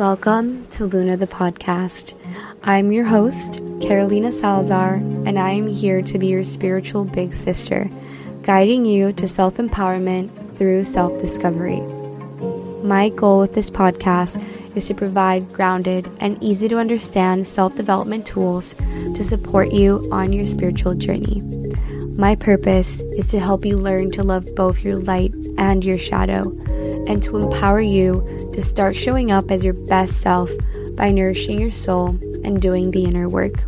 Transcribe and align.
Welcome 0.00 0.66
to 0.68 0.86
Luna 0.86 1.18
the 1.18 1.26
podcast. 1.26 2.14
I'm 2.62 2.90
your 2.90 3.04
host, 3.04 3.60
Carolina 3.82 4.32
Salazar, 4.32 4.94
and 4.94 5.38
I 5.38 5.50
am 5.50 5.66
here 5.66 6.00
to 6.00 6.18
be 6.18 6.28
your 6.28 6.42
spiritual 6.42 7.04
big 7.04 7.34
sister, 7.34 7.90
guiding 8.40 8.86
you 8.86 9.12
to 9.12 9.28
self 9.28 9.58
empowerment 9.58 10.56
through 10.56 10.84
self 10.84 11.20
discovery. 11.20 11.82
My 12.82 13.10
goal 13.10 13.40
with 13.40 13.52
this 13.52 13.68
podcast 13.68 14.42
is 14.74 14.86
to 14.86 14.94
provide 14.94 15.52
grounded 15.52 16.10
and 16.18 16.42
easy 16.42 16.66
to 16.68 16.78
understand 16.78 17.46
self 17.46 17.76
development 17.76 18.26
tools 18.26 18.74
to 19.16 19.22
support 19.22 19.70
you 19.70 20.08
on 20.10 20.32
your 20.32 20.46
spiritual 20.46 20.94
journey. 20.94 21.42
My 22.16 22.36
purpose 22.36 23.00
is 23.18 23.26
to 23.26 23.38
help 23.38 23.66
you 23.66 23.76
learn 23.76 24.12
to 24.12 24.22
love 24.22 24.46
both 24.54 24.82
your 24.82 24.96
light 24.96 25.34
and 25.58 25.84
your 25.84 25.98
shadow, 25.98 26.50
and 27.10 27.24
to 27.24 27.38
empower 27.38 27.80
you 27.80 28.22
to 28.54 28.62
start 28.62 28.94
showing 28.94 29.32
up 29.32 29.50
as 29.50 29.64
your 29.64 29.74
best 29.74 30.20
self 30.20 30.48
by 30.94 31.10
nourishing 31.10 31.58
your 31.58 31.72
soul 31.72 32.10
and 32.44 32.62
doing 32.62 32.92
the 32.92 33.04
inner 33.04 33.28
work. 33.28 33.64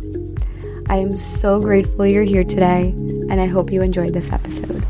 I 0.87 0.99
am 0.99 1.17
so 1.17 1.59
grateful 1.59 2.05
you're 2.05 2.23
here 2.23 2.45
today, 2.45 2.91
and 3.29 3.41
I 3.41 3.47
hope 3.47 3.69
you 3.69 3.81
enjoyed 3.81 4.13
this 4.13 4.31
episode. 4.31 4.81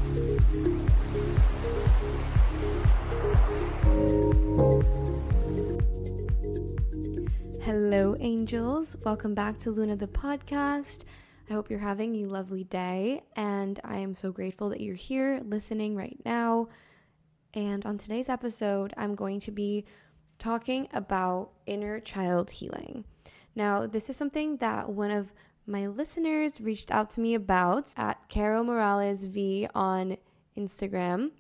Hello, 7.64 8.16
angels. 8.20 8.96
Welcome 9.04 9.34
back 9.34 9.58
to 9.62 9.72
Luna 9.72 9.96
the 9.96 10.06
podcast. 10.06 11.06
I 11.50 11.54
hope 11.54 11.72
you're 11.72 11.80
having 11.80 12.18
a 12.18 12.26
lovely 12.30 12.66
day, 12.66 13.24
and 13.36 13.80
I 13.84 13.98
am 13.98 14.14
so 14.14 14.32
grateful 14.32 14.70
that 14.70 14.80
you're 14.80 14.94
here 14.94 15.42
listening 15.44 15.96
right 15.96 16.20
now. 16.24 16.68
And 17.54 17.86
on 17.86 18.00
today's 18.00 18.30
episode, 18.30 18.94
I'm 18.98 19.14
going 19.14 19.40
to 19.42 19.52
be 19.52 19.86
talking 20.40 20.88
about 20.92 21.52
inner 21.68 22.00
child 22.00 22.50
healing. 22.50 23.06
Now, 23.56 23.86
this 23.86 24.10
is 24.10 24.18
something 24.18 24.58
that 24.58 24.90
one 24.90 25.12
of 25.12 25.34
my 25.68 25.86
listeners 25.86 26.60
reached 26.60 26.90
out 26.90 27.12
to 27.12 27.22
me 27.22 27.36
about 27.36 27.94
at 27.96 28.28
Caro 28.28 28.64
Morales 28.64 29.26
V 29.26 29.68
on 29.76 30.18
Instagram. 30.58 31.32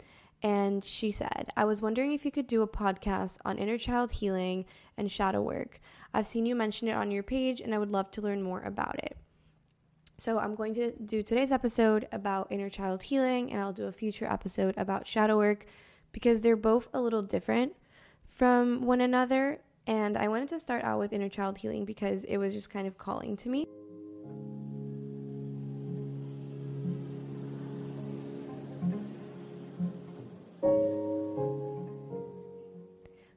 And 0.44 0.86
she 0.86 1.11
said, 1.11 1.50
I 1.58 1.66
was 1.66 1.81
wondering 1.81 2.11
if 2.11 2.25
you 2.25 2.31
could 2.31 2.47
do 2.47 2.61
a 2.61 2.67
podcast 2.67 3.38
on 3.44 3.58
inner 3.58 3.78
child 3.80 4.11
healing 4.11 4.66
and 4.95 5.11
shadow 5.11 5.41
work. 5.41 5.80
I've 6.14 6.28
seen 6.28 6.45
you 6.45 6.53
mention 6.53 6.88
it 6.88 6.94
on 6.94 7.09
your 7.09 7.23
page, 7.23 7.59
and 7.59 7.73
I 7.73 7.80
would 7.80 7.91
love 7.91 8.11
to 8.11 8.22
learn 8.22 8.44
more 8.44 8.61
about 8.61 9.00
it. 9.00 9.17
So, 10.17 10.38
I'm 10.38 10.53
going 10.53 10.75
to 10.75 10.91
do 10.91 11.23
today's 11.23 11.52
episode 11.52 12.08
about 12.11 12.52
inner 12.52 12.69
child 12.69 13.03
healing, 13.03 13.52
and 13.52 13.61
I'll 13.61 13.73
do 13.73 13.88
a 13.88 13.91
future 13.91 14.28
episode 14.28 14.75
about 14.78 15.08
shadow 15.08 15.38
work 15.38 15.66
because 16.14 16.39
they're 16.39 16.56
both 16.56 16.88
a 16.94 17.02
little 17.02 17.22
different 17.22 17.73
from 18.30 18.86
one 18.86 19.02
another. 19.02 19.59
And 19.86 20.17
I 20.17 20.30
wanted 20.30 20.47
to 20.50 20.59
start 20.61 20.86
out 20.86 21.00
with 21.00 21.11
inner 21.11 21.28
child 21.28 21.58
healing 21.58 21.83
because 21.83 22.23
it 22.23 22.38
was 22.38 22.53
just 22.53 22.69
kind 22.69 22.88
of 22.88 22.97
calling 22.97 23.36
to 23.38 23.50
me. 23.50 23.67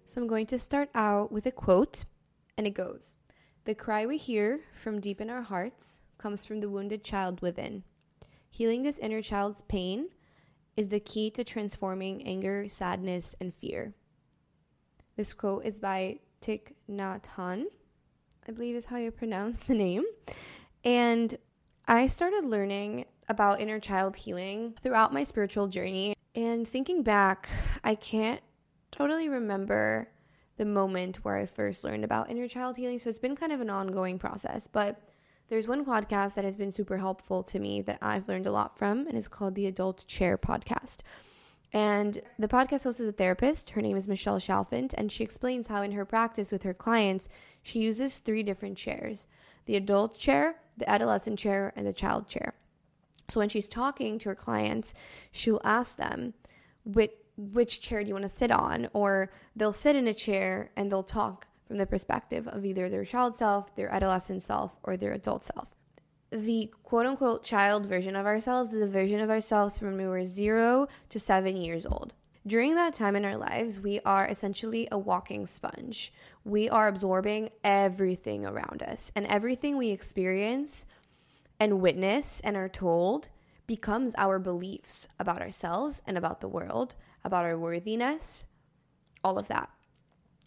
So 0.09 0.23
I'm 0.23 0.29
going 0.29 0.47
to 0.47 0.59
start 0.59 0.89
out 0.95 1.33
with 1.33 1.45
a 1.45 1.51
quote, 1.51 2.05
and 2.57 2.67
it 2.67 2.71
goes 2.71 3.17
The 3.65 3.75
cry 3.75 4.07
we 4.07 4.17
hear 4.17 4.61
from 4.83 5.01
deep 5.01 5.21
in 5.21 5.29
our 5.29 5.43
hearts 5.43 5.99
comes 6.17 6.47
from 6.47 6.61
the 6.61 6.71
wounded 6.71 7.03
child 7.03 7.43
within. 7.43 7.83
Healing 8.49 8.83
this 8.83 8.99
inner 8.99 9.21
child's 9.21 9.63
pain 9.63 10.09
is 10.77 10.89
the 10.89 11.01
key 11.01 11.31
to 11.31 11.45
transforming 11.45 12.27
anger, 12.27 12.69
sadness, 12.69 13.35
and 13.41 13.55
fear. 13.55 13.95
This 15.17 15.33
quote 15.33 15.65
is 15.65 15.81
by 15.81 16.19
Thich 16.43 16.73
Nhat 16.91 17.25
Hanh, 17.37 17.65
I 18.49 18.53
believe 18.53 18.77
is 18.77 18.87
how 18.87 18.99
you 18.99 19.11
pronounce 19.11 19.65
the 19.65 19.75
name. 19.75 20.05
And 20.85 21.37
I 21.89 22.07
started 22.07 22.45
learning 22.45 23.07
about 23.29 23.61
inner 23.61 23.81
child 23.81 24.17
healing 24.17 24.75
throughout 24.83 25.13
my 25.13 25.25
spiritual 25.25 25.69
journey. 25.69 26.15
And 26.35 26.69
thinking 26.69 27.03
back, 27.03 27.49
I 27.83 27.95
can't 27.95 28.41
totally 28.93 29.29
remember 29.29 30.09
the 30.59 30.65
moment 30.65 31.25
where 31.25 31.37
I 31.37 31.47
first 31.47 31.83
learned 31.83 32.05
about 32.05 32.31
inner 32.31 32.47
child 32.47 32.77
healing. 32.77 32.99
So 32.99 33.09
it's 33.09 33.19
been 33.19 33.37
kind 33.37 33.53
of 33.53 33.61
an 33.61 33.71
ongoing 33.71 34.19
process. 34.19 34.69
But 34.71 35.01
there's 35.49 35.69
one 35.69 35.85
podcast 35.85 36.35
that 36.35 36.45
has 36.45 36.57
been 36.57 36.73
super 36.73 36.99
helpful 36.99 37.43
to 37.45 37.59
me 37.59 37.81
that 37.83 37.99
I've 38.03 38.29
learned 38.29 38.47
a 38.47 38.53
lot 38.53 38.77
from, 38.77 39.07
and 39.07 39.17
it's 39.17 39.29
called 39.29 39.55
the 39.55 39.67
Adult 39.67 40.07
Chair 40.07 40.37
Podcast. 40.37 40.99
And 41.73 42.21
the 42.39 42.49
podcast 42.49 42.85
host 42.85 43.01
is 43.01 43.09
a 43.09 43.13
therapist. 43.13 43.71
Her 43.71 43.83
name 43.83 43.97
is 43.97 44.09
Michelle 44.09 44.39
Chalfant, 44.39 44.93
and 44.97 45.13
she 45.13 45.23
explains 45.23 45.69
how 45.69 45.83
in 45.83 45.93
her 45.93 46.05
practice 46.05 46.51
with 46.51 46.65
her 46.65 46.75
clients, 46.75 47.29
she 47.63 47.79
uses 47.79 48.19
three 48.19 48.43
different 48.43 48.77
chairs 48.77 49.27
the 49.67 49.77
adult 49.77 50.17
chair, 50.17 50.57
the 50.77 50.89
adolescent 50.89 51.39
chair, 51.39 51.73
and 51.75 51.87
the 51.87 51.93
child 51.93 52.29
chair. 52.29 52.55
So 53.29 53.41
when 53.41 53.49
she's 53.49 53.67
talking 53.67 54.19
to 54.21 54.29
her 54.29 54.35
clients, 54.37 54.95
she'll 55.33 55.61
ask 55.65 55.97
them, 55.97 56.35
which, 56.85 57.11
which 57.37 57.81
chair 57.81 58.03
do 58.03 58.09
you 58.09 58.15
want 58.15 58.23
to 58.23 58.29
sit 58.29 58.53
on? 58.53 58.89
Or 58.93 59.33
they'll 59.57 59.73
sit 59.73 59.97
in 59.97 60.07
a 60.07 60.15
chair 60.15 60.71
and 60.77 60.91
they'll 60.91 61.03
talk 61.03 61.49
from 61.67 61.79
the 61.79 61.87
perspective 61.87 62.47
of 62.49 62.65
either 62.65 62.89
their 62.89 63.05
child 63.05 63.37
self, 63.37 63.75
their 63.75 63.93
adolescent 63.93 64.43
self, 64.43 64.79
or 64.83 64.97
their 64.97 65.13
adult 65.13 65.45
self. 65.45 65.75
The 66.31 66.73
quote 66.83 67.07
unquote 67.07 67.45
child 67.45 67.87
version 67.87 68.17
of 68.17 68.27
ourselves 68.27 68.75
is 68.75 68.83
a 68.83 68.87
version 68.87 69.21
of 69.21 69.31
ourselves 69.31 69.79
from 69.79 69.89
when 69.89 69.97
we 69.99 70.07
were 70.07 70.27
zero 70.27 70.89
to 71.09 71.19
seven 71.19 71.57
years 71.57 71.87
old. 71.87 72.15
During 72.47 72.77
that 72.77 72.95
time 72.95 73.17
in 73.17 73.25
our 73.25 73.37
lives, 73.37 73.81
we 73.81 74.01
are 74.05 74.27
essentially 74.27 74.87
a 74.93 74.99
walking 74.99 75.47
sponge. 75.47 76.13
We 76.45 76.69
are 76.69 76.87
absorbing 76.87 77.51
everything 77.65 78.47
around 78.47 78.85
us, 78.85 79.11
and 79.17 79.27
everything 79.27 79.77
we 79.77 79.91
experience 79.91 80.87
and 81.59 81.81
witness 81.81 82.41
and 82.45 82.57
are 82.57 82.69
told 82.69 83.29
becomes 83.67 84.15
our 84.17 84.39
beliefs 84.39 85.09
about 85.19 85.43
ourselves 85.43 86.03
and 86.07 86.17
about 86.17 86.41
the 86.41 86.49
world, 86.49 86.95
about 87.25 87.45
our 87.45 87.59
worthiness, 87.59 88.47
all 89.25 89.39
of 89.39 89.49
that. 89.49 89.71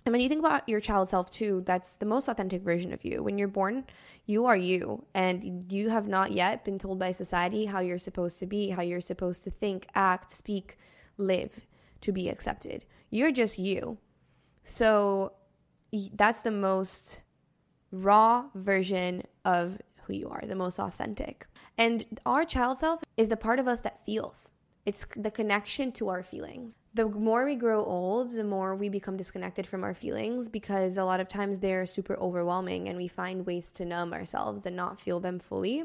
And 0.05 0.13
when 0.13 0.21
you 0.21 0.29
think 0.29 0.39
about 0.39 0.67
your 0.67 0.79
child 0.79 1.09
self 1.09 1.29
too, 1.29 1.63
that's 1.65 1.95
the 1.95 2.05
most 2.05 2.27
authentic 2.27 2.61
version 2.61 2.93
of 2.93 3.03
you. 3.03 3.21
When 3.21 3.37
you're 3.37 3.47
born, 3.47 3.85
you 4.25 4.45
are 4.45 4.55
you, 4.55 5.05
and 5.13 5.71
you 5.71 5.89
have 5.89 6.07
not 6.07 6.31
yet 6.31 6.63
been 6.63 6.79
told 6.79 6.99
by 6.99 7.11
society 7.11 7.65
how 7.65 7.79
you're 7.79 7.99
supposed 7.99 8.39
to 8.39 8.45
be, 8.45 8.69
how 8.69 8.81
you're 8.81 9.01
supposed 9.01 9.43
to 9.43 9.51
think, 9.51 9.87
act, 9.95 10.31
speak, 10.31 10.77
live 11.17 11.65
to 12.01 12.11
be 12.11 12.29
accepted. 12.29 12.85
You're 13.09 13.31
just 13.31 13.59
you. 13.59 13.97
So 14.63 15.33
that's 16.13 16.43
the 16.43 16.51
most 16.51 17.21
raw 17.91 18.45
version 18.53 19.23
of 19.43 19.81
who 20.03 20.13
you 20.13 20.29
are, 20.29 20.43
the 20.45 20.55
most 20.55 20.79
authentic. 20.79 21.47
And 21.77 22.05
our 22.25 22.45
child 22.45 22.77
self 22.77 23.01
is 23.17 23.29
the 23.29 23.37
part 23.37 23.59
of 23.59 23.67
us 23.67 23.81
that 23.81 24.05
feels. 24.05 24.51
It's 24.85 25.05
the 25.15 25.31
connection 25.31 25.91
to 25.93 26.09
our 26.09 26.23
feelings. 26.23 26.75
The 26.93 27.07
more 27.07 27.45
we 27.45 27.55
grow 27.55 27.83
old, 27.83 28.31
the 28.31 28.43
more 28.43 28.75
we 28.75 28.89
become 28.89 29.17
disconnected 29.17 29.67
from 29.67 29.83
our 29.83 29.93
feelings 29.93 30.49
because 30.49 30.97
a 30.97 31.03
lot 31.03 31.19
of 31.19 31.27
times 31.27 31.59
they're 31.59 31.85
super 31.85 32.17
overwhelming 32.17 32.87
and 32.87 32.97
we 32.97 33.07
find 33.07 33.45
ways 33.45 33.71
to 33.71 33.85
numb 33.85 34.13
ourselves 34.13 34.65
and 34.65 34.75
not 34.75 34.99
feel 34.99 35.19
them 35.19 35.37
fully, 35.37 35.83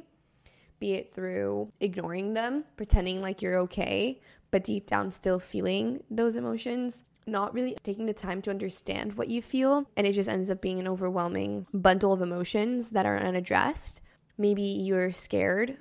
be 0.78 0.92
it 0.92 1.12
through 1.12 1.70
ignoring 1.80 2.34
them, 2.34 2.64
pretending 2.76 3.20
like 3.20 3.42
you're 3.42 3.58
okay, 3.58 4.20
but 4.50 4.64
deep 4.64 4.86
down 4.86 5.10
still 5.10 5.38
feeling 5.38 6.02
those 6.10 6.36
emotions 6.36 7.04
not 7.26 7.54
really 7.54 7.76
taking 7.82 8.06
the 8.06 8.12
time 8.12 8.42
to 8.42 8.50
understand 8.50 9.16
what 9.16 9.28
you 9.28 9.40
feel, 9.40 9.88
and 9.96 10.06
it 10.06 10.12
just 10.12 10.28
ends 10.28 10.50
up 10.50 10.60
being 10.60 10.78
an 10.78 10.88
overwhelming 10.88 11.66
bundle 11.72 12.12
of 12.12 12.20
emotions 12.22 12.90
that 12.90 13.06
are 13.06 13.18
unaddressed. 13.18 14.00
Maybe 14.36 14.62
you're 14.62 15.12
scared 15.12 15.78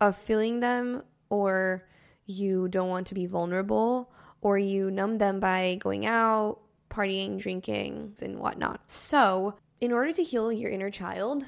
of 0.00 0.16
feeling 0.16 0.60
them, 0.60 1.02
or 1.28 1.84
you 2.28 2.68
don't 2.68 2.88
want 2.88 3.08
to 3.08 3.14
be 3.14 3.26
vulnerable, 3.26 4.12
or 4.40 4.56
you 4.58 4.90
numb 4.92 5.18
them 5.18 5.40
by 5.40 5.78
going 5.80 6.06
out, 6.06 6.60
partying, 6.90 7.40
drinking, 7.40 8.14
and 8.22 8.38
whatnot. 8.38 8.80
So, 8.86 9.54
in 9.80 9.90
order 9.90 10.12
to 10.12 10.22
heal 10.22 10.52
your 10.52 10.70
inner 10.70 10.90
child, 10.90 11.44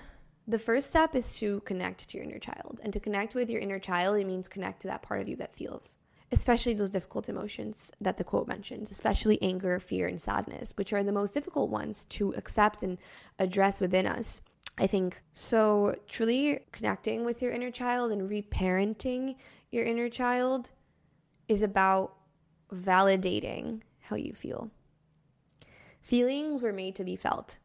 the 0.49 0.59
first 0.59 0.89
step 0.89 1.15
is 1.15 1.37
to 1.37 1.61
connect 1.61 2.09
to 2.09 2.17
your 2.17 2.25
inner 2.25 2.39
child. 2.41 2.81
And 2.83 2.93
to 2.93 2.99
connect 2.99 3.37
with 3.37 3.49
your 3.49 3.61
inner 3.61 3.79
child, 3.79 4.19
it 4.19 4.27
means 4.27 4.49
connect 4.49 4.83
to 4.83 4.89
that 4.89 5.03
part 5.03 5.21
of 5.21 5.29
you 5.29 5.37
that 5.37 5.55
feels. 5.55 5.97
especially 6.33 6.75
those 6.75 6.91
difficult 6.91 7.29
emotions 7.29 7.91
that 8.01 8.17
the 8.17 8.25
quote 8.25 8.47
mentions, 8.47 8.91
especially 8.91 9.41
anger, 9.43 9.81
fear, 9.81 10.07
and 10.07 10.21
sadness, 10.21 10.73
which 10.77 10.93
are 10.93 11.03
the 11.03 11.13
most 11.13 11.35
difficult 11.35 11.71
ones 11.71 12.07
to 12.09 12.33
accept 12.35 12.83
and 12.83 12.99
address 13.39 13.81
within 13.81 14.07
us. 14.07 14.41
I 14.81 14.87
think 14.87 15.21
so. 15.35 15.95
Truly 16.09 16.61
connecting 16.73 17.27
with 17.27 17.43
your 17.43 17.53
inner 17.53 17.71
child 17.71 18.11
and 18.11 18.31
reparenting 18.31 19.37
your 19.71 19.85
inner 19.85 20.09
child 20.09 20.71
is 21.49 21.61
about 21.61 22.15
validating 22.73 23.83
how 24.01 24.17
you 24.17 24.33
feel. 24.33 24.71
Feelings 26.01 26.63
were 26.63 26.73
made 26.73 26.95
to 26.97 27.05
be 27.05 27.15
felt. 27.15 27.59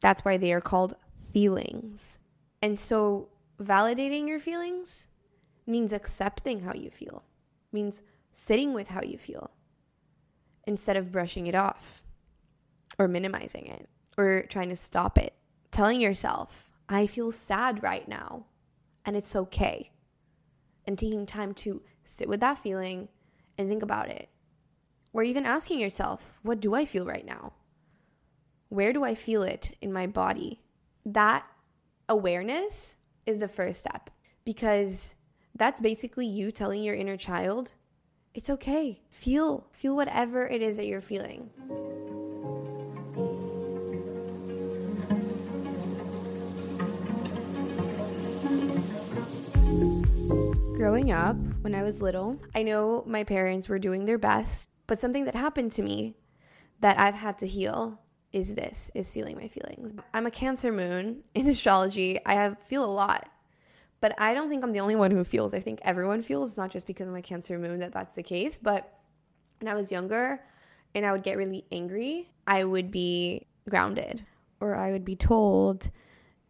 That's 0.00 0.24
why 0.24 0.38
they 0.38 0.50
are 0.54 0.62
called 0.62 0.96
feelings. 1.30 2.16
And 2.62 2.80
so, 2.80 3.28
validating 3.60 4.28
your 4.28 4.40
feelings 4.40 5.08
means 5.66 5.92
accepting 5.92 6.60
how 6.60 6.72
you 6.72 6.90
feel, 6.90 7.22
means 7.70 8.00
sitting 8.32 8.72
with 8.72 8.88
how 8.88 9.02
you 9.02 9.18
feel 9.18 9.50
instead 10.66 10.96
of 10.96 11.12
brushing 11.12 11.46
it 11.46 11.54
off 11.54 12.02
or 12.98 13.08
minimizing 13.08 13.66
it 13.66 13.90
or 14.16 14.46
trying 14.48 14.70
to 14.70 14.76
stop 14.76 15.18
it. 15.18 15.34
Telling 15.70 16.00
yourself, 16.00 16.70
I 16.88 17.06
feel 17.06 17.32
sad 17.32 17.82
right 17.82 18.08
now 18.08 18.46
and 19.04 19.16
it's 19.16 19.36
okay. 19.36 19.90
And 20.86 20.98
taking 20.98 21.26
time 21.26 21.54
to 21.54 21.82
sit 22.04 22.28
with 22.28 22.40
that 22.40 22.58
feeling 22.58 23.08
and 23.56 23.68
think 23.68 23.82
about 23.82 24.08
it. 24.08 24.28
Or 25.12 25.22
even 25.22 25.46
asking 25.46 25.80
yourself, 25.80 26.38
what 26.42 26.60
do 26.60 26.74
I 26.74 26.84
feel 26.84 27.04
right 27.04 27.24
now? 27.24 27.52
Where 28.68 28.92
do 28.92 29.04
I 29.04 29.14
feel 29.14 29.42
it 29.42 29.76
in 29.80 29.92
my 29.92 30.06
body? 30.06 30.60
That 31.04 31.46
awareness 32.08 32.96
is 33.26 33.40
the 33.40 33.48
first 33.48 33.80
step 33.80 34.10
because 34.44 35.14
that's 35.54 35.80
basically 35.80 36.26
you 36.26 36.52
telling 36.52 36.82
your 36.82 36.94
inner 36.94 37.16
child, 37.16 37.72
it's 38.34 38.50
okay. 38.50 39.02
Feel, 39.10 39.66
feel 39.72 39.96
whatever 39.96 40.46
it 40.46 40.62
is 40.62 40.76
that 40.76 40.86
you're 40.86 41.00
feeling. 41.00 41.50
Growing 50.78 51.10
up, 51.10 51.34
when 51.62 51.74
I 51.74 51.82
was 51.82 52.00
little, 52.00 52.40
I 52.54 52.62
know 52.62 53.02
my 53.04 53.24
parents 53.24 53.68
were 53.68 53.80
doing 53.80 54.04
their 54.04 54.16
best, 54.16 54.70
but 54.86 55.00
something 55.00 55.24
that 55.24 55.34
happened 55.34 55.72
to 55.72 55.82
me 55.82 56.14
that 56.78 57.00
I've 57.00 57.16
had 57.16 57.36
to 57.38 57.48
heal 57.48 58.00
is 58.32 58.54
this 58.54 58.88
is 58.94 59.10
feeling 59.10 59.34
my 59.34 59.48
feelings. 59.48 59.92
I'm 60.14 60.26
a 60.26 60.30
Cancer 60.30 60.70
moon 60.70 61.24
in 61.34 61.48
astrology. 61.48 62.24
I 62.24 62.34
have 62.34 62.60
feel 62.60 62.84
a 62.84 62.86
lot. 62.86 63.28
But 64.00 64.14
I 64.18 64.34
don't 64.34 64.48
think 64.48 64.62
I'm 64.62 64.70
the 64.70 64.78
only 64.78 64.94
one 64.94 65.10
who 65.10 65.24
feels. 65.24 65.52
I 65.52 65.58
think 65.58 65.80
everyone 65.82 66.22
feels, 66.22 66.56
not 66.56 66.70
just 66.70 66.86
because 66.86 67.08
I'm 67.08 67.16
a 67.16 67.22
Cancer 67.22 67.58
moon 67.58 67.80
that 67.80 67.92
that's 67.92 68.14
the 68.14 68.22
case, 68.22 68.56
but 68.56 69.00
when 69.58 69.68
I 69.68 69.74
was 69.74 69.90
younger 69.90 70.40
and 70.94 71.04
I 71.04 71.10
would 71.10 71.24
get 71.24 71.36
really 71.36 71.64
angry, 71.72 72.30
I 72.46 72.62
would 72.62 72.92
be 72.92 73.48
grounded 73.68 74.24
or 74.60 74.76
I 74.76 74.92
would 74.92 75.04
be 75.04 75.16
told 75.16 75.90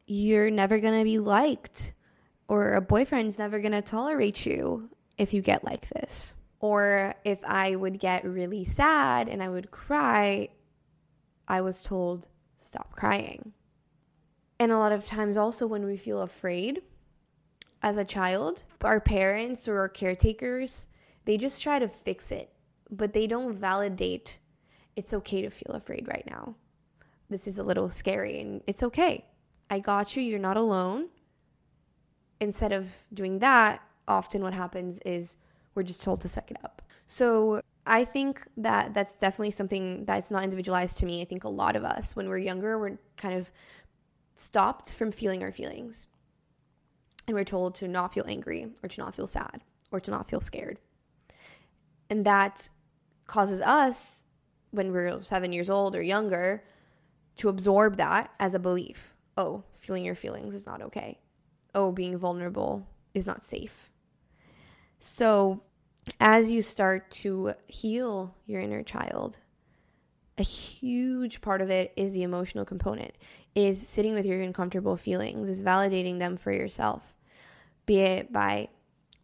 you're 0.06 0.50
never 0.50 0.80
going 0.80 0.98
to 0.98 1.04
be 1.04 1.18
liked 1.18 1.94
or 2.48 2.72
a 2.72 2.80
boyfriend's 2.80 3.38
never 3.38 3.60
going 3.60 3.72
to 3.72 3.82
tolerate 3.82 4.44
you 4.44 4.90
if 5.16 5.32
you 5.32 5.42
get 5.42 5.64
like 5.64 5.88
this. 5.90 6.34
Or 6.60 7.14
if 7.24 7.38
I 7.44 7.76
would 7.76 8.00
get 8.00 8.24
really 8.24 8.64
sad 8.64 9.28
and 9.28 9.42
I 9.42 9.48
would 9.48 9.70
cry, 9.70 10.48
I 11.46 11.60
was 11.60 11.84
told, 11.84 12.26
stop 12.58 12.92
crying. 12.96 13.52
And 14.58 14.72
a 14.72 14.78
lot 14.78 14.90
of 14.90 15.06
times, 15.06 15.36
also, 15.36 15.68
when 15.68 15.84
we 15.84 15.96
feel 15.96 16.20
afraid 16.20 16.82
as 17.80 17.96
a 17.96 18.04
child, 18.04 18.64
our 18.80 18.98
parents 18.98 19.68
or 19.68 19.78
our 19.78 19.88
caretakers, 19.88 20.88
they 21.26 21.36
just 21.36 21.62
try 21.62 21.78
to 21.78 21.86
fix 21.86 22.32
it, 22.32 22.50
but 22.90 23.12
they 23.12 23.28
don't 23.28 23.54
validate 23.54 24.38
it's 24.98 25.14
okay 25.14 25.42
to 25.42 25.48
feel 25.48 25.76
afraid 25.76 26.08
right 26.08 26.24
now. 26.28 26.56
This 27.30 27.46
is 27.46 27.56
a 27.56 27.62
little 27.62 27.88
scary 27.88 28.40
and 28.40 28.62
it's 28.66 28.82
okay. 28.82 29.24
I 29.70 29.78
got 29.78 30.16
you. 30.16 30.22
You're 30.24 30.40
not 30.40 30.56
alone 30.56 31.06
instead 32.40 32.72
of 32.72 32.88
doing 33.12 33.38
that, 33.40 33.80
often 34.06 34.42
what 34.42 34.54
happens 34.54 34.98
is 35.04 35.36
we're 35.74 35.82
just 35.82 36.02
told 36.02 36.20
to 36.22 36.28
suck 36.28 36.50
it 36.50 36.56
up. 36.64 36.82
So 37.06 37.60
I 37.86 38.04
think 38.04 38.42
that 38.56 38.94
that's 38.94 39.12
definitely 39.12 39.52
something 39.52 40.04
that's 40.04 40.30
not 40.30 40.44
individualized 40.44 40.96
to 40.98 41.06
me. 41.06 41.22
I 41.22 41.24
think 41.24 41.44
a 41.44 41.48
lot 41.48 41.76
of 41.76 41.84
us, 41.84 42.14
when 42.14 42.28
we're 42.28 42.38
younger, 42.38 42.78
we're 42.78 42.98
kind 43.16 43.34
of 43.34 43.50
stopped 44.36 44.92
from 44.92 45.10
feeling 45.12 45.42
our 45.42 45.52
feelings. 45.52 46.06
And 47.26 47.34
we're 47.34 47.44
told 47.44 47.74
to 47.76 47.88
not 47.88 48.12
feel 48.12 48.24
angry 48.26 48.68
or 48.82 48.88
to 48.88 49.00
not 49.00 49.14
feel 49.14 49.26
sad 49.26 49.62
or 49.90 50.00
to 50.00 50.10
not 50.10 50.28
feel 50.28 50.40
scared. 50.40 50.78
And 52.10 52.24
that 52.24 52.68
causes 53.26 53.60
us, 53.60 54.22
when 54.70 54.92
we're 54.92 55.22
seven 55.22 55.52
years 55.52 55.68
old 55.68 55.94
or 55.94 56.02
younger, 56.02 56.64
to 57.36 57.48
absorb 57.48 57.96
that 57.96 58.30
as 58.38 58.54
a 58.54 58.58
belief. 58.58 59.14
Oh, 59.36 59.64
feeling 59.78 60.04
your 60.04 60.14
feelings 60.14 60.54
is 60.54 60.66
not 60.66 60.82
okay 60.82 61.18
oh, 61.78 61.92
being 61.92 62.18
vulnerable 62.18 62.84
is 63.14 63.24
not 63.24 63.46
safe. 63.46 63.88
So, 65.00 65.62
as 66.18 66.50
you 66.50 66.60
start 66.60 67.10
to 67.22 67.54
heal 67.68 68.34
your 68.46 68.60
inner 68.60 68.82
child, 68.82 69.38
a 70.36 70.42
huge 70.42 71.40
part 71.40 71.62
of 71.62 71.70
it 71.70 71.92
is 71.96 72.12
the 72.12 72.24
emotional 72.24 72.64
component, 72.64 73.12
is 73.54 73.86
sitting 73.86 74.14
with 74.14 74.26
your 74.26 74.40
uncomfortable 74.40 74.96
feelings, 74.96 75.48
is 75.48 75.62
validating 75.62 76.18
them 76.18 76.36
for 76.36 76.50
yourself, 76.50 77.14
be 77.86 78.00
it 78.00 78.32
by 78.32 78.68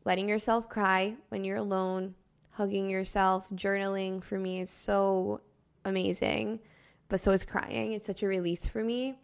letting 0.04 0.28
yourself 0.28 0.68
cry 0.68 1.14
when 1.30 1.42
you're 1.42 1.56
alone, 1.56 2.14
hugging 2.50 2.88
yourself, 2.88 3.48
journaling 3.50 4.22
for 4.22 4.38
me 4.38 4.60
is 4.60 4.70
so 4.70 5.40
amazing, 5.84 6.60
but 7.08 7.20
so 7.20 7.32
is 7.32 7.44
crying. 7.44 7.92
It's 7.92 8.06
such 8.06 8.22
a 8.22 8.28
release 8.28 8.64
for 8.64 8.84
me 8.84 9.16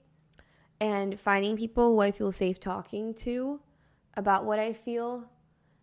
and 0.81 1.19
finding 1.19 1.57
people 1.57 1.95
who 1.95 2.01
I 2.01 2.11
feel 2.11 2.33
safe 2.33 2.59
talking 2.59 3.15
to 3.15 3.61
about 4.15 4.45
what 4.45 4.59
I 4.59 4.73
feel 4.73 5.25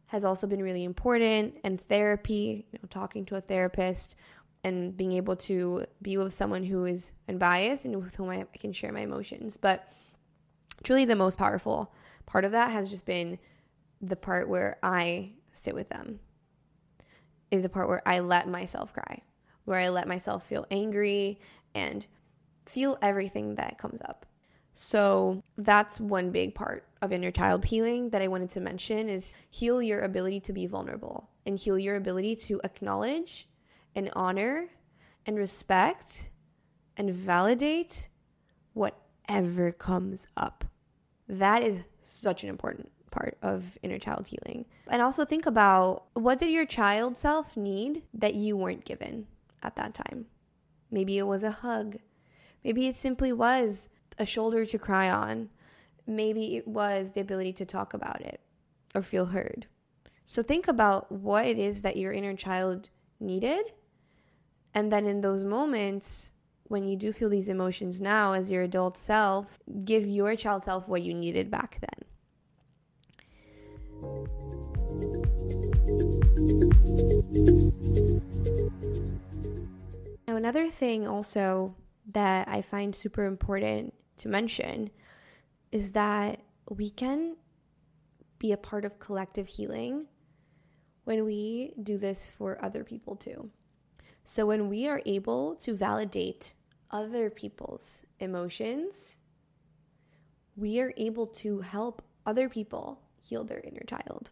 has 0.08 0.24
also 0.24 0.48
been 0.48 0.62
really 0.62 0.84
important. 0.84 1.56
And 1.64 1.80
therapy, 1.88 2.66
you 2.72 2.80
know, 2.82 2.88
talking 2.90 3.26
to 3.26 3.36
a 3.36 3.42
therapist 3.42 4.16
and 4.64 4.98
being 4.98 5.14
able 5.14 5.36
to 5.36 5.86
be 6.02 6.18
with 6.18 6.34
someone 6.34 6.64
who 6.64 6.86
is 6.86 7.14
unbiased 7.30 7.86
and 7.86 8.04
with 8.04 8.16
whom 8.16 8.30
I, 8.30 8.42
I 8.42 8.58
can 8.58 8.74
share 8.74 8.92
my 8.92 9.02
emotions. 9.02 9.58
But 9.58 9.88
truly, 10.84 11.06
the 11.06 11.16
most 11.16 11.38
powerful 11.38 11.94
part 12.26 12.44
of 12.44 12.52
that 12.54 12.72
has 12.72 12.90
just 12.90 13.06
been 13.06 13.38
the 14.02 14.16
part 14.16 14.50
where 14.50 14.78
I 14.82 15.32
sit 15.52 15.76
with 15.76 15.90
them, 15.90 16.20
is 17.50 17.64
the 17.64 17.70
part 17.70 17.88
where 17.88 18.02
I 18.06 18.20
let 18.20 18.48
myself 18.48 18.94
cry, 18.94 19.22
where 19.66 19.80
I 19.80 19.90
let 19.90 20.08
myself 20.08 20.46
feel 20.46 20.66
angry 20.70 21.40
and 21.74 22.06
feel 22.66 22.98
everything 23.02 23.56
that 23.56 23.78
comes 23.78 24.02
up. 24.02 24.26
So 24.80 25.44
that's 25.58 26.00
one 26.00 26.30
big 26.30 26.54
part 26.54 26.86
of 27.02 27.12
inner 27.12 27.32
child 27.32 27.66
healing 27.66 28.12
that 28.12 28.22
I 28.22 28.28
wanted 28.28 28.52
to 28.52 28.60
mention 28.60 29.10
is 29.10 29.36
heal 29.50 29.82
your 29.82 30.02
ability 30.02 30.40
to 30.42 30.54
be 30.54 30.68
vulnerable 30.68 31.30
and 31.48 31.58
heal 31.58 31.80
your 31.80 31.96
ability 31.96 32.36
to 32.36 32.62
acknowledge 32.64 33.50
and 33.96 34.12
honor 34.16 34.70
and 35.26 35.36
respect 35.36 36.30
and 36.96 37.10
validate 37.10 38.08
whatever 38.74 39.72
comes 39.72 40.28
up. 40.38 40.64
That 41.28 41.64
is 41.64 41.82
such 42.04 42.44
an 42.44 42.50
important 42.50 42.92
part 43.10 43.36
of 43.42 43.80
inner 43.82 43.98
child 43.98 44.28
healing. 44.28 44.66
And 44.88 45.02
also 45.02 45.26
think 45.26 45.48
about 45.48 46.04
what 46.14 46.38
did 46.38 46.52
your 46.52 46.68
child 46.68 47.18
self 47.18 47.58
need 47.58 48.04
that 48.14 48.36
you 48.36 48.56
weren't 48.56 48.86
given 48.86 49.26
at 49.64 49.76
that 49.76 49.96
time? 49.96 50.28
Maybe 50.92 51.18
it 51.18 51.26
was 51.26 51.42
a 51.42 51.50
hug. 51.50 51.98
Maybe 52.64 52.88
it 52.88 52.96
simply 52.96 53.34
was 53.34 53.90
a 54.18 54.26
shoulder 54.26 54.66
to 54.66 54.80
cry 54.80 55.10
on. 55.10 55.50
Maybe 56.06 56.56
it 56.56 56.68
was 56.68 57.12
the 57.12 57.22
ability 57.22 57.54
to 57.54 57.66
talk 57.66 57.94
about 57.94 58.22
it 58.22 58.40
or 58.96 59.02
feel 59.02 59.28
heard. 59.28 59.68
So 60.26 60.42
think 60.42 60.68
about 60.68 61.12
what 61.12 61.46
it 61.46 61.58
is 61.58 61.82
that 61.82 61.98
your 61.98 62.12
inner 62.12 62.36
child 62.36 62.90
needed. 63.20 63.74
And 64.74 64.92
then 64.92 65.06
in 65.06 65.22
those 65.22 65.44
moments, 65.44 66.32
when 66.66 66.88
you 66.88 66.98
do 66.98 67.14
feel 67.14 67.30
these 67.30 67.48
emotions 67.48 68.02
now 68.02 68.34
as 68.34 68.52
your 68.52 68.64
adult 68.64 68.98
self, 68.98 69.58
give 69.86 70.06
your 70.06 70.36
child 70.36 70.64
self 70.64 70.88
what 70.88 71.02
you 71.02 71.14
needed 71.14 71.50
back 71.50 71.80
then. 71.82 72.04
Now, 80.28 80.36
another 80.36 80.70
thing 80.70 81.08
also 81.08 81.76
that 82.12 82.48
I 82.48 82.62
find 82.62 82.96
super 82.96 83.26
important 83.26 83.94
to 84.18 84.28
mention 84.28 84.90
is 85.72 85.92
that 85.94 86.42
we 86.70 86.90
can 86.90 87.36
be 88.40 88.52
a 88.52 88.58
part 88.58 88.86
of 88.86 89.00
collective 89.00 89.48
healing 89.48 90.06
when 91.06 91.26
we 91.26 91.74
do 91.82 91.98
this 91.98 92.30
for 92.30 92.64
other 92.64 92.84
people 92.84 93.16
too. 93.16 93.50
So, 94.26 94.46
when 94.46 94.68
we 94.68 94.88
are 94.88 95.02
able 95.06 95.56
to 95.56 95.74
validate 95.74 96.54
other 96.92 97.30
people's 97.30 98.04
emotions, 98.20 99.18
we 100.56 100.80
are 100.80 100.94
able 100.98 101.28
to 101.28 101.62
help 101.62 102.02
other 102.26 102.50
people 102.50 103.00
heal 103.22 103.44
their 103.44 103.60
inner 103.60 103.84
child. 103.88 104.32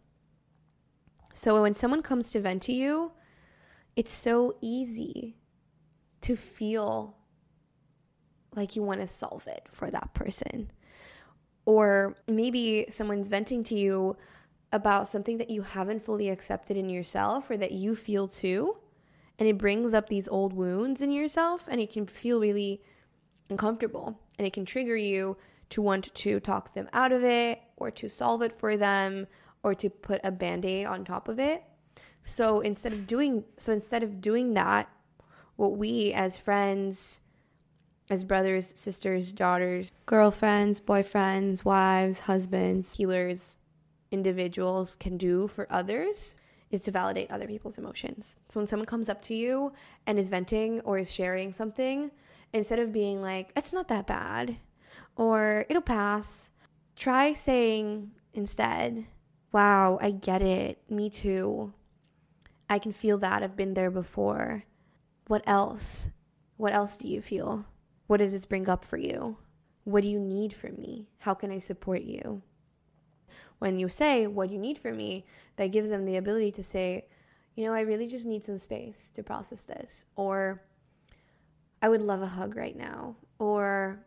So 1.34 1.62
when 1.62 1.74
someone 1.74 2.02
comes 2.02 2.30
to 2.30 2.40
vent 2.40 2.62
to 2.62 2.72
you, 2.72 3.12
it's 3.94 4.12
so 4.12 4.56
easy 4.60 5.36
to 6.22 6.34
feel 6.34 7.15
like 8.56 8.74
you 8.74 8.82
want 8.82 9.00
to 9.00 9.08
solve 9.08 9.46
it 9.46 9.66
for 9.70 9.90
that 9.90 10.14
person. 10.14 10.70
Or 11.64 12.16
maybe 12.26 12.86
someone's 12.90 13.28
venting 13.28 13.64
to 13.64 13.74
you 13.74 14.16
about 14.72 15.08
something 15.08 15.38
that 15.38 15.50
you 15.50 15.62
haven't 15.62 16.04
fully 16.04 16.28
accepted 16.28 16.76
in 16.76 16.88
yourself 16.88 17.50
or 17.50 17.56
that 17.56 17.72
you 17.72 17.94
feel 17.94 18.28
too. 18.28 18.76
And 19.38 19.48
it 19.48 19.58
brings 19.58 19.92
up 19.92 20.08
these 20.08 20.28
old 20.28 20.52
wounds 20.52 21.02
in 21.02 21.12
yourself 21.12 21.66
and 21.68 21.80
it 21.80 21.92
can 21.92 22.06
feel 22.06 22.40
really 22.40 22.82
uncomfortable 23.50 24.18
and 24.38 24.46
it 24.46 24.52
can 24.52 24.64
trigger 24.64 24.96
you 24.96 25.36
to 25.70 25.82
want 25.82 26.14
to 26.14 26.40
talk 26.40 26.74
them 26.74 26.88
out 26.92 27.12
of 27.12 27.22
it 27.24 27.60
or 27.76 27.90
to 27.90 28.08
solve 28.08 28.42
it 28.42 28.52
for 28.52 28.76
them 28.76 29.26
or 29.62 29.74
to 29.74 29.90
put 29.90 30.20
a 30.22 30.30
band-aid 30.30 30.86
on 30.86 31.04
top 31.04 31.28
of 31.28 31.38
it. 31.38 31.64
So 32.24 32.60
instead 32.60 32.92
of 32.92 33.06
doing 33.06 33.44
so 33.56 33.72
instead 33.72 34.02
of 34.02 34.20
doing 34.20 34.54
that, 34.54 34.88
what 35.56 35.76
we 35.76 36.12
as 36.12 36.36
friends, 36.36 37.20
as 38.08 38.24
brothers, 38.24 38.72
sisters, 38.76 39.32
daughters, 39.32 39.92
girlfriends, 40.06 40.80
boyfriends, 40.80 41.64
wives, 41.64 42.20
husbands, 42.20 42.96
healers, 42.96 43.56
individuals 44.10 44.94
can 44.94 45.16
do 45.16 45.48
for 45.48 45.66
others 45.70 46.36
is 46.70 46.82
to 46.82 46.90
validate 46.90 47.30
other 47.30 47.46
people's 47.46 47.78
emotions. 47.78 48.36
So 48.48 48.60
when 48.60 48.66
someone 48.66 48.86
comes 48.86 49.08
up 49.08 49.22
to 49.22 49.34
you 49.34 49.72
and 50.06 50.18
is 50.18 50.28
venting 50.28 50.80
or 50.80 50.98
is 50.98 51.12
sharing 51.12 51.52
something, 51.52 52.10
instead 52.52 52.78
of 52.78 52.92
being 52.92 53.22
like, 53.22 53.52
it's 53.56 53.72
not 53.72 53.88
that 53.88 54.06
bad 54.06 54.56
or 55.16 55.64
it'll 55.68 55.82
pass, 55.82 56.50
try 56.96 57.32
saying 57.32 58.12
instead, 58.34 59.06
wow, 59.52 59.98
I 60.00 60.10
get 60.10 60.42
it. 60.42 60.78
Me 60.90 61.08
too. 61.08 61.72
I 62.68 62.78
can 62.78 62.92
feel 62.92 63.18
that. 63.18 63.42
I've 63.42 63.56
been 63.56 63.74
there 63.74 63.90
before. 63.90 64.64
What 65.28 65.42
else? 65.46 66.10
What 66.56 66.74
else 66.74 66.96
do 66.96 67.08
you 67.08 67.22
feel? 67.22 67.64
What 68.06 68.18
does 68.18 68.32
this 68.32 68.44
bring 68.44 68.68
up 68.68 68.84
for 68.84 68.96
you? 68.96 69.38
What 69.84 70.02
do 70.02 70.08
you 70.08 70.18
need 70.18 70.52
from 70.52 70.80
me? 70.80 71.08
How 71.18 71.34
can 71.34 71.50
I 71.50 71.58
support 71.58 72.02
you? 72.02 72.42
When 73.58 73.78
you 73.78 73.88
say, 73.88 74.26
What 74.26 74.48
do 74.48 74.54
you 74.54 74.60
need 74.60 74.78
from 74.78 74.96
me? 74.96 75.26
that 75.56 75.72
gives 75.72 75.88
them 75.88 76.04
the 76.04 76.16
ability 76.16 76.52
to 76.52 76.62
say, 76.62 77.06
You 77.54 77.64
know, 77.64 77.72
I 77.72 77.80
really 77.80 78.06
just 78.06 78.26
need 78.26 78.44
some 78.44 78.58
space 78.58 79.10
to 79.14 79.22
process 79.22 79.64
this. 79.64 80.04
Or, 80.16 80.62
I 81.82 81.88
would 81.88 82.02
love 82.02 82.22
a 82.22 82.26
hug 82.26 82.56
right 82.56 82.76
now. 82.76 83.16
Or, 83.38 84.04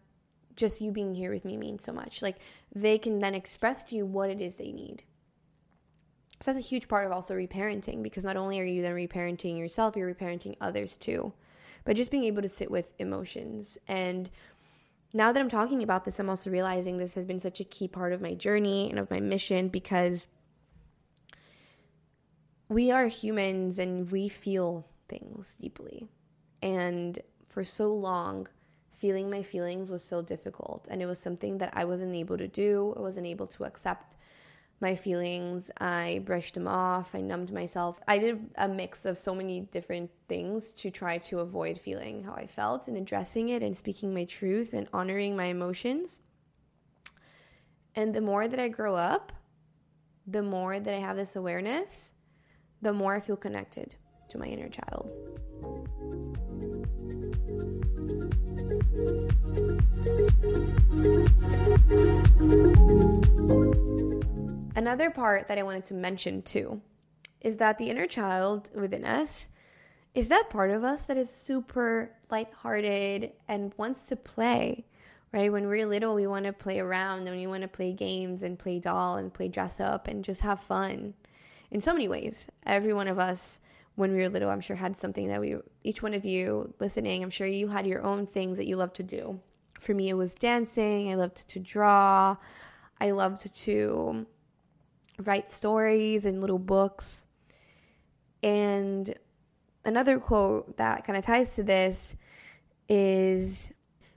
just 0.55 0.81
you 0.81 0.91
being 0.91 1.15
here 1.15 1.33
with 1.33 1.45
me 1.45 1.57
means 1.57 1.83
so 1.83 1.93
much. 1.93 2.21
Like, 2.21 2.37
they 2.75 2.97
can 2.97 3.19
then 3.19 3.33
express 3.33 3.83
to 3.85 3.95
you 3.95 4.05
what 4.05 4.29
it 4.29 4.41
is 4.41 4.55
they 4.55 4.71
need. 4.71 5.03
So 6.41 6.51
that's 6.51 6.65
a 6.65 6.67
huge 6.67 6.87
part 6.87 7.05
of 7.05 7.11
also 7.11 7.33
reparenting 7.33 8.01
because 8.01 8.23
not 8.23 8.37
only 8.37 8.59
are 8.59 8.65
you 8.65 8.81
then 8.81 8.93
reparenting 8.93 9.57
yourself, 9.57 9.95
you're 9.95 10.13
reparenting 10.13 10.55
others 10.61 10.95
too. 10.95 11.33
But 11.89 11.95
just 11.95 12.11
being 12.11 12.25
able 12.25 12.43
to 12.43 12.49
sit 12.49 12.69
with 12.69 12.93
emotions. 12.99 13.79
And 13.87 14.29
now 15.11 15.31
that 15.31 15.39
I'm 15.39 15.49
talking 15.49 15.81
about 15.81 16.05
this, 16.05 16.19
I'm 16.19 16.29
also 16.29 16.51
realizing 16.51 16.99
this 16.99 17.13
has 17.13 17.25
been 17.25 17.39
such 17.39 17.59
a 17.59 17.63
key 17.63 17.87
part 17.87 18.13
of 18.13 18.21
my 18.21 18.35
journey 18.35 18.91
and 18.91 18.99
of 18.99 19.09
my 19.09 19.19
mission 19.19 19.69
because 19.69 20.27
we 22.67 22.91
are 22.91 23.07
humans 23.07 23.79
and 23.79 24.11
we 24.11 24.29
feel 24.29 24.85
things 25.07 25.55
deeply. 25.59 26.05
And 26.61 27.17
for 27.47 27.63
so 27.63 27.91
long, 27.91 28.47
feeling 28.95 29.31
my 29.31 29.41
feelings 29.41 29.89
was 29.89 30.03
so 30.03 30.21
difficult. 30.21 30.87
And 30.91 31.01
it 31.01 31.07
was 31.07 31.17
something 31.17 31.57
that 31.57 31.71
I 31.73 31.85
wasn't 31.85 32.13
able 32.13 32.37
to 32.37 32.47
do, 32.47 32.93
I 32.97 33.01
wasn't 33.01 33.25
able 33.25 33.47
to 33.47 33.63
accept 33.63 34.15
my 34.81 34.95
feelings. 34.95 35.71
I 35.79 36.21
brushed 36.25 36.53
them 36.53 36.67
off. 36.67 37.13
I 37.13 37.21
numbed 37.21 37.51
myself. 37.51 37.99
I 38.07 38.17
did 38.17 38.49
a 38.55 38.67
mix 38.67 39.05
of 39.05 39.17
so 39.17 39.35
many 39.35 39.61
different 39.61 40.11
things 40.27 40.71
to 40.73 40.89
try 40.89 41.17
to 41.19 41.39
avoid 41.39 41.79
feeling 41.79 42.23
how 42.23 42.33
I 42.33 42.47
felt 42.47 42.87
and 42.87 42.97
addressing 42.97 43.49
it 43.49 43.61
and 43.61 43.77
speaking 43.77 44.13
my 44.13 44.25
truth 44.25 44.73
and 44.73 44.87
honoring 44.93 45.35
my 45.35 45.45
emotions. 45.45 46.21
And 47.95 48.13
the 48.13 48.21
more 48.21 48.47
that 48.47 48.59
I 48.59 48.69
grow 48.69 48.95
up, 48.95 49.33
the 50.25 50.43
more 50.43 50.79
that 50.79 50.93
I 50.93 50.99
have 50.99 51.17
this 51.17 51.35
awareness, 51.35 52.13
the 52.81 52.93
more 52.93 53.15
I 53.15 53.19
feel 53.19 53.35
connected 53.35 53.95
to 54.29 54.37
my 54.37 54.45
inner 54.45 54.69
child. 54.69 55.09
Another 64.79 65.09
part 65.09 65.49
that 65.49 65.57
I 65.57 65.63
wanted 65.63 65.83
to 65.87 65.93
mention 65.93 66.41
too 66.41 66.79
is 67.41 67.57
that 67.57 67.77
the 67.77 67.89
inner 67.89 68.07
child 68.07 68.69
within 68.73 69.03
us 69.03 69.49
is 70.15 70.29
that 70.29 70.49
part 70.49 70.71
of 70.71 70.85
us 70.85 71.05
that 71.07 71.17
is 71.17 71.29
super 71.29 72.11
lighthearted 72.31 73.33
and 73.49 73.73
wants 73.75 74.03
to 74.03 74.15
play, 74.15 74.85
right? 75.33 75.51
When 75.51 75.67
we're 75.67 75.85
little, 75.85 76.15
we 76.15 76.27
want 76.27 76.45
to 76.45 76.53
play 76.53 76.79
around 76.79 77.27
and 77.27 77.35
we 77.35 77.45
want 77.45 77.63
to 77.63 77.67
play 77.67 77.91
games 77.91 78.41
and 78.41 78.57
play 78.57 78.79
doll 78.79 79.17
and 79.17 79.33
play 79.33 79.49
dress 79.49 79.81
up 79.81 80.07
and 80.07 80.23
just 80.23 80.39
have 80.39 80.61
fun 80.61 81.13
in 81.69 81.81
so 81.81 81.91
many 81.91 82.07
ways. 82.07 82.47
Every 82.65 82.93
one 82.93 83.09
of 83.09 83.19
us, 83.19 83.59
when 83.95 84.13
we 84.13 84.19
were 84.19 84.29
little, 84.29 84.49
I'm 84.49 84.61
sure 84.61 84.77
had 84.77 84.97
something 84.97 85.27
that 85.27 85.41
we, 85.41 85.57
each 85.83 86.01
one 86.01 86.13
of 86.13 86.23
you 86.23 86.73
listening, 86.79 87.21
I'm 87.21 87.31
sure 87.31 87.47
you 87.47 87.67
had 87.67 87.85
your 87.85 88.01
own 88.01 88.27
things 88.27 88.55
that 88.55 88.65
you 88.65 88.77
loved 88.77 88.95
to 88.95 89.03
do. 89.03 89.41
For 89.77 89.93
me, 89.93 90.07
it 90.07 90.13
was 90.13 90.35
dancing. 90.35 91.11
I 91.11 91.15
loved 91.15 91.49
to 91.49 91.59
draw. 91.59 92.37
I 93.01 93.11
loved 93.11 93.53
to 93.63 94.25
write 95.23 95.51
stories 95.51 96.25
and 96.25 96.41
little 96.41 96.59
books. 96.59 97.25
And 98.41 99.13
another 99.83 100.19
quote 100.19 100.77
that 100.77 101.05
kind 101.05 101.17
of 101.17 101.25
ties 101.25 101.55
to 101.55 101.63
this 101.63 102.15
is 102.87 103.71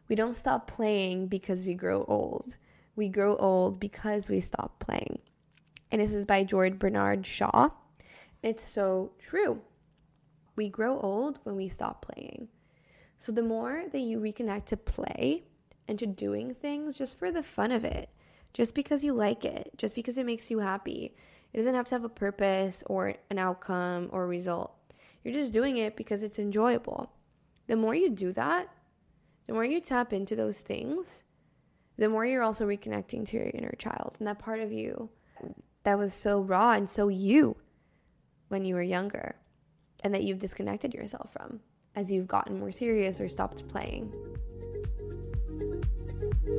we 0.09 0.17
don't 0.17 0.37
stop 0.37 0.67
playing 0.67 1.27
because 1.27 1.65
we 1.65 1.75
grow 1.75 2.05
old. 2.05 2.57
We 2.97 3.09
grow 3.09 3.37
old 3.37 3.81
because 3.81 4.29
we 4.29 4.41
stop 4.41 4.79
playing. 4.79 5.21
And 5.91 6.01
this 6.01 6.13
is 6.13 6.25
by 6.25 6.45
George 6.45 6.79
Bernard 6.79 7.27
Shaw. 7.27 7.71
It's 8.43 8.65
so 8.65 9.13
true. 9.19 9.61
We 10.57 10.69
grow 10.69 10.99
old 11.01 11.39
when 11.45 11.57
we 11.57 11.69
stop 11.69 12.05
playing. 12.07 12.49
So 13.19 13.33
the 13.33 13.43
more 13.43 13.85
that 13.91 14.01
you 14.01 14.19
reconnect 14.19 14.67
to 14.67 14.77
play 14.77 15.45
and 15.87 15.99
to 15.99 16.07
doing 16.07 16.55
things 16.55 16.99
just 16.99 17.19
for 17.19 17.31
the 17.31 17.43
fun 17.43 17.73
of 17.73 17.85
it, 17.85 18.11
just 18.53 18.75
because 18.75 19.05
you 19.05 19.13
like 19.13 19.45
it, 19.45 19.73
just 19.77 19.95
because 19.95 20.19
it 20.19 20.27
makes 20.27 20.51
you 20.51 20.59
happy. 20.59 21.15
It 21.53 21.59
doesn't 21.59 21.75
have 21.75 21.87
to 21.89 21.95
have 21.95 22.05
a 22.05 22.09
purpose 22.09 22.83
or 22.87 23.15
an 23.31 23.39
outcome 23.39 24.09
or 24.13 24.27
result. 24.27 24.73
You're 25.23 25.35
just 25.35 25.53
doing 25.53 25.77
it 25.77 25.97
because 25.97 26.23
it's 26.23 26.39
enjoyable. 26.39 27.13
The 27.67 27.77
more 27.77 27.95
you 27.95 28.11
do 28.11 28.33
that, 28.33 28.69
the 29.47 29.53
more 29.53 29.65
you 29.65 29.81
tap 29.81 30.13
into 30.13 30.35
those 30.35 30.59
things, 30.61 31.23
the 31.97 32.09
more 32.09 32.25
you're 32.27 32.43
also 32.43 32.67
reconnecting 32.67 33.27
to 33.27 33.37
your 33.37 33.51
inner 33.55 33.75
child 33.79 34.17
and 34.19 34.27
that 34.27 34.39
part 34.39 34.61
of 34.61 34.73
you 34.73 35.11
that 35.85 35.99
was 35.99 36.15
so 36.15 36.41
raw 36.41 36.73
and 36.73 36.89
so 36.89 37.09
you 37.09 37.57
when 38.49 38.65
you 38.65 38.75
were 38.75 38.83
younger 38.83 39.37
and 40.01 40.15
that 40.15 40.23
you've 40.23 40.39
disconnected 40.39 40.95
yourself 40.95 41.33
from 41.33 41.61
as 41.95 42.11
you've 42.11 42.29
gotten 42.29 42.59
more 42.59 42.73
serious 42.73 43.21
or 43.21 43.29
stopped 43.29 43.67
playing. 43.69 44.13
And 46.45 46.59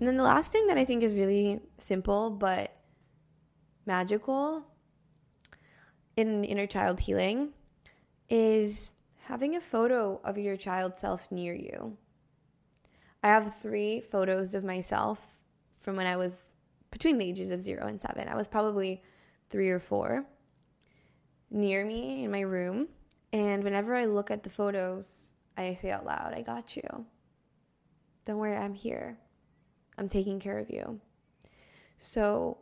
then 0.00 0.16
the 0.16 0.22
last 0.22 0.52
thing 0.52 0.68
that 0.68 0.78
I 0.78 0.84
think 0.84 1.02
is 1.02 1.14
really 1.14 1.58
simple 1.78 2.30
but 2.30 2.70
magical 3.84 4.64
in 6.16 6.44
inner 6.44 6.66
child 6.68 7.00
healing 7.00 7.48
is 8.28 8.92
having 9.24 9.56
a 9.56 9.60
photo 9.60 10.20
of 10.22 10.38
your 10.38 10.56
child 10.56 10.96
self 10.98 11.32
near 11.32 11.54
you. 11.54 11.96
I 13.24 13.28
have 13.28 13.56
three 13.60 14.00
photos 14.00 14.54
of 14.54 14.62
myself 14.62 15.34
from 15.80 15.96
when 15.96 16.06
I 16.06 16.16
was 16.16 16.54
between 16.92 17.18
the 17.18 17.24
ages 17.24 17.50
of 17.50 17.60
zero 17.60 17.88
and 17.88 18.00
seven. 18.00 18.28
I 18.28 18.36
was 18.36 18.46
probably 18.46 19.02
three 19.50 19.70
or 19.70 19.80
four 19.80 20.26
near 21.50 21.84
me 21.84 22.24
in 22.24 22.30
my 22.30 22.40
room. 22.40 22.88
And 23.32 23.62
whenever 23.62 23.94
I 23.94 24.06
look 24.06 24.30
at 24.30 24.42
the 24.42 24.50
photos, 24.50 25.18
I 25.56 25.74
say 25.74 25.90
out 25.90 26.06
loud, 26.06 26.34
I 26.34 26.42
got 26.42 26.76
you. 26.76 27.06
Don't 28.24 28.38
worry, 28.38 28.56
I'm 28.56 28.74
here. 28.74 29.18
I'm 29.98 30.08
taking 30.08 30.40
care 30.40 30.58
of 30.58 30.70
you. 30.70 31.00
So, 31.96 32.58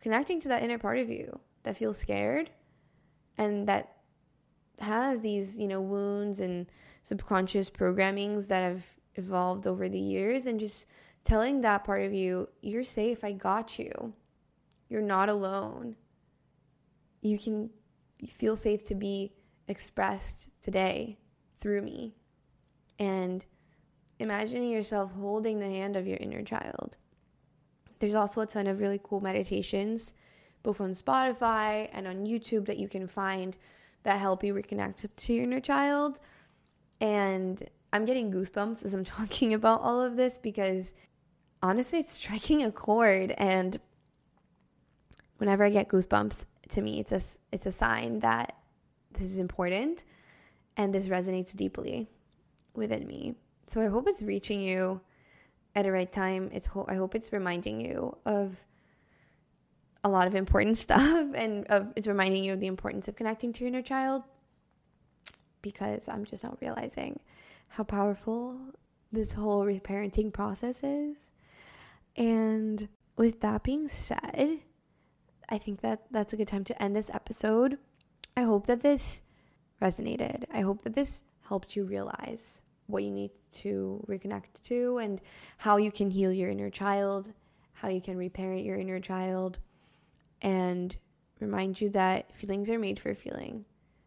connecting 0.00 0.40
to 0.40 0.48
that 0.48 0.62
inner 0.62 0.78
part 0.78 0.98
of 0.98 1.08
you 1.08 1.40
that 1.62 1.76
feels 1.76 1.98
scared 1.98 2.50
and 3.38 3.66
that 3.68 3.96
has 4.78 5.20
these, 5.20 5.56
you 5.56 5.68
know, 5.68 5.80
wounds 5.80 6.40
and 6.40 6.66
subconscious 7.02 7.70
programmings 7.70 8.48
that 8.48 8.62
have 8.62 8.84
evolved 9.14 9.66
over 9.66 9.88
the 9.88 9.98
years 9.98 10.44
and 10.46 10.60
just 10.60 10.86
telling 11.24 11.60
that 11.60 11.84
part 11.84 12.02
of 12.02 12.12
you, 12.12 12.48
you're 12.60 12.84
safe, 12.84 13.24
I 13.24 13.32
got 13.32 13.78
you. 13.78 14.12
You're 14.88 15.00
not 15.00 15.28
alone. 15.28 15.96
You 17.22 17.38
can 17.38 17.70
feel 18.28 18.56
safe 18.56 18.84
to 18.86 18.94
be 18.94 19.32
expressed 19.68 20.50
today 20.62 21.18
through 21.60 21.82
me. 21.82 22.14
And 22.98 23.44
imagining 24.18 24.70
yourself 24.70 25.12
holding 25.12 25.58
the 25.58 25.66
hand 25.66 25.96
of 25.96 26.06
your 26.06 26.16
inner 26.18 26.42
child. 26.42 26.96
There's 27.98 28.14
also 28.14 28.40
a 28.40 28.46
ton 28.46 28.66
of 28.66 28.80
really 28.80 29.00
cool 29.02 29.20
meditations, 29.20 30.14
both 30.62 30.80
on 30.80 30.94
Spotify 30.94 31.88
and 31.92 32.06
on 32.06 32.26
YouTube, 32.26 32.66
that 32.66 32.78
you 32.78 32.88
can 32.88 33.06
find 33.06 33.56
that 34.02 34.20
help 34.20 34.44
you 34.44 34.54
reconnect 34.54 35.08
to 35.16 35.32
your 35.32 35.44
inner 35.44 35.60
child. 35.60 36.20
And 37.00 37.68
I'm 37.92 38.04
getting 38.04 38.32
goosebumps 38.32 38.84
as 38.84 38.94
I'm 38.94 39.04
talking 39.16 39.54
about 39.54 39.80
all 39.80 40.00
of 40.00 40.16
this 40.16 40.38
because 40.38 40.94
honestly, 41.62 41.98
it's 41.98 42.14
striking 42.14 42.62
a 42.62 42.70
chord. 42.70 43.32
And 43.32 43.80
whenever 45.38 45.64
I 45.64 45.70
get 45.70 45.88
goosebumps, 45.88 46.44
to 46.70 46.80
me, 46.80 47.00
it's 47.00 47.12
a, 47.12 47.20
it's 47.52 47.66
a 47.66 47.72
sign 47.72 48.20
that 48.20 48.56
this 49.12 49.30
is 49.30 49.38
important 49.38 50.04
and 50.76 50.94
this 50.94 51.06
resonates 51.06 51.54
deeply 51.54 52.08
within 52.74 53.06
me. 53.06 53.34
So 53.66 53.80
I 53.80 53.86
hope 53.86 54.06
it's 54.06 54.22
reaching 54.22 54.60
you 54.60 55.00
at 55.74 55.84
the 55.84 55.92
right 55.92 56.10
time. 56.10 56.50
It's 56.52 56.66
ho- 56.66 56.86
I 56.88 56.94
hope 56.94 57.14
it's 57.14 57.32
reminding 57.32 57.80
you 57.80 58.16
of 58.24 58.56
a 60.04 60.08
lot 60.08 60.26
of 60.26 60.34
important 60.34 60.78
stuff 60.86 61.28
and 61.34 61.66
of, 61.66 61.92
it's 61.96 62.06
reminding 62.06 62.44
you 62.44 62.52
of 62.52 62.60
the 62.60 62.66
importance 62.66 63.08
of 63.08 63.16
connecting 63.16 63.52
to 63.54 63.60
your 63.60 63.68
inner 63.68 63.82
child 63.82 64.22
because 65.62 66.08
I'm 66.08 66.24
just 66.24 66.44
not 66.44 66.58
realizing 66.60 67.18
how 67.70 67.82
powerful 67.82 68.56
this 69.12 69.32
whole 69.32 69.64
reparenting 69.64 70.32
process 70.32 70.82
is. 70.82 71.30
And 72.16 72.88
with 73.16 73.40
that 73.40 73.62
being 73.62 73.88
said, 73.88 74.60
I 75.48 75.58
think 75.58 75.80
that 75.80 76.02
that's 76.10 76.32
a 76.32 76.36
good 76.36 76.48
time 76.48 76.64
to 76.64 76.82
end 76.82 76.96
this 76.96 77.10
episode. 77.10 77.78
I 78.36 78.42
hope 78.42 78.66
that 78.66 78.82
this 78.82 79.22
resonated. 79.80 80.44
I 80.52 80.60
hope 80.60 80.82
that 80.82 80.94
this 80.94 81.22
helped 81.48 81.76
you 81.76 81.84
realize 81.84 82.62
what 82.86 83.02
you 83.02 83.10
need 83.10 83.30
to 83.52 84.04
reconnect 84.08 84.62
to 84.64 84.98
and 84.98 85.20
how 85.58 85.76
you 85.76 85.90
can 85.90 86.10
heal 86.10 86.32
your 86.32 86.50
inner 86.50 86.70
child, 86.70 87.32
how 87.74 87.88
you 87.88 88.00
can 88.00 88.16
reparent 88.16 88.64
your 88.64 88.76
inner 88.76 89.00
child, 89.00 89.58
and 90.42 90.96
remind 91.40 91.80
you 91.80 91.90
that 91.90 92.34
feelings 92.34 92.70
are 92.70 92.78
made 92.78 92.98
for 92.98 93.14
feeling. 93.14 93.64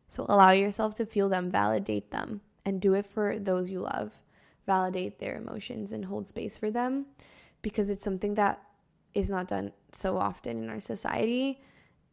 So 0.08 0.26
allow 0.28 0.52
yourself 0.52 0.96
to 0.96 1.06
feel 1.06 1.30
them, 1.30 1.52
validate 1.52 2.12
them, 2.12 2.42
and 2.66 2.82
do 2.82 2.94
it 2.94 3.06
for 3.06 3.38
those 3.38 3.70
you 3.70 3.82
love. 3.82 4.14
Validate 4.66 5.20
their 5.20 5.36
emotions 5.36 5.92
and 5.92 6.06
hold 6.06 6.28
space 6.28 6.58
for 6.58 6.70
them 6.70 7.08
because 7.62 7.90
it's 7.90 8.04
something 8.04 8.36
that 8.36 8.62
is 9.14 9.30
not 9.30 9.48
done 9.48 9.72
so 9.94 10.18
often 10.18 10.64
in 10.64 10.70
our 10.70 10.80
society 10.80 11.62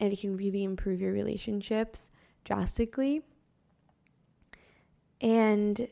and 0.01 0.13
it 0.13 0.21
can 0.21 0.37
really 0.37 0.65
improve 0.65 1.01
your 1.01 1.13
relationships 1.13 2.11
drastically. 2.45 3.23
And 5.21 5.89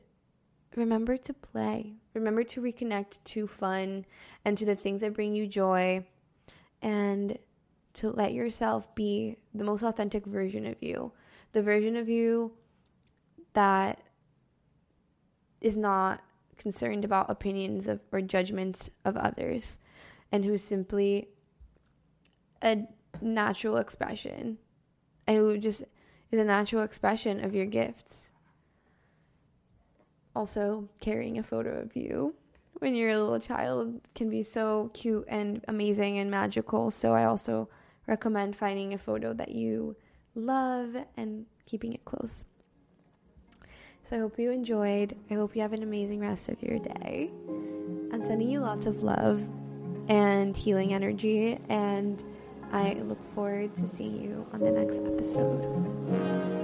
remember 0.77 1.17
to 1.17 1.33
play. 1.33 1.95
Remember 2.13 2.45
to 2.45 2.61
reconnect 2.61 3.19
to 3.25 3.47
fun 3.47 4.05
and 4.45 4.59
to 4.59 4.65
the 4.65 4.77
things 4.77 5.01
that 5.01 5.15
bring 5.15 5.35
you 5.35 5.47
joy 5.47 6.05
and 6.83 7.39
to 7.95 8.11
let 8.11 8.33
yourself 8.33 8.95
be 8.95 9.37
the 9.55 9.65
most 9.65 9.83
authentic 9.83 10.27
version 10.27 10.67
of 10.67 10.83
you. 10.83 11.13
The 11.53 11.63
version 11.63 11.97
of 11.97 12.09
you 12.09 12.53
that 13.55 14.03
is 15.61 15.77
not 15.77 16.23
concerned 16.59 17.05
about 17.05 17.31
opinions 17.31 17.89
of 17.89 18.01
or 18.13 18.21
judgments 18.21 18.91
of 19.05 19.17
others 19.17 19.79
and 20.35 20.45
who's 20.45 20.65
simply 20.65 21.29
a 22.61 22.83
natural 23.21 23.77
expression 23.77 24.59
and 25.29 25.37
who 25.37 25.57
just 25.59 25.85
is 26.33 26.41
a 26.41 26.45
natural 26.45 26.83
expression 26.83 27.45
of 27.45 27.55
your 27.55 27.67
gifts 27.67 28.31
also 30.35 30.89
carrying 31.01 31.39
a 31.39 31.43
photo 31.45 31.81
of 31.81 31.95
you 31.95 32.35
when 32.81 32.97
you're 32.97 33.11
a 33.11 33.17
little 33.17 33.39
child 33.39 34.01
can 34.17 34.29
be 34.29 34.43
so 34.43 34.91
cute 34.93 35.25
and 35.29 35.65
amazing 35.69 36.19
and 36.19 36.29
magical. 36.29 36.91
So 36.91 37.13
I 37.13 37.27
also 37.27 37.69
recommend 38.09 38.57
finding 38.57 38.93
a 38.93 38.99
photo 38.99 39.33
that 39.35 39.51
you 39.51 39.95
love 40.35 40.97
and 41.17 41.47
keeping 41.65 41.93
it 41.93 42.05
close. 42.05 42.45
So 44.03 44.17
I 44.17 44.19
hope 44.19 44.37
you 44.37 44.51
enjoyed. 44.51 45.15
I 45.31 45.35
hope 45.35 45.55
you 45.55 45.63
have 45.63 45.73
an 45.73 45.85
amazing 45.85 46.19
rest 46.19 46.49
of 46.49 46.61
your 46.61 46.81
day. 46.81 47.31
I'm 48.13 48.27
sending 48.27 48.51
you 48.51 48.59
lots 48.59 48.87
of 48.87 49.05
love 49.05 49.47
and 50.09 50.57
healing 50.57 50.93
energy 50.95 51.59
and 51.69 52.23
I 52.73 52.95
look 52.95 53.19
forward 53.35 53.75
to 53.77 53.89
seeing 53.89 54.21
you 54.21 54.47
on 54.53 54.61
the 54.61 54.71
next 54.71 54.97
episode. 54.97 56.64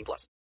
18 0.00 0.04
plus. 0.04 0.40